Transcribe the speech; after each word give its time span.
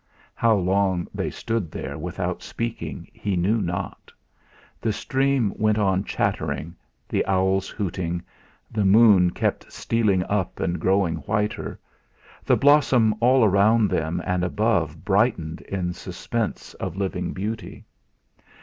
How 0.33 0.55
long 0.55 1.07
they 1.13 1.29
stood 1.29 1.69
there 1.69 1.95
without 1.95 2.41
speaking 2.41 3.07
he 3.13 3.35
knew 3.35 3.61
not. 3.61 4.11
The 4.81 4.91
stream 4.91 5.53
went 5.55 5.77
on 5.77 6.05
chattering, 6.05 6.75
the 7.07 7.23
owls 7.27 7.69
hooting, 7.69 8.23
the 8.71 8.83
moon 8.83 9.29
kept 9.29 9.71
stealing 9.71 10.23
up 10.23 10.59
and 10.59 10.79
growing 10.79 11.17
whiter; 11.17 11.77
the 12.43 12.57
blossom 12.57 13.13
all 13.19 13.47
round 13.47 13.91
them 13.91 14.23
and 14.25 14.43
above 14.43 15.05
brightened 15.05 15.61
in 15.69 15.93
suspense 15.93 16.73
of 16.79 16.97
living 16.97 17.31
beauty. 17.31 17.85